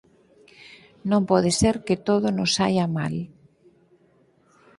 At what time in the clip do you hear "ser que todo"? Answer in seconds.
1.61-2.27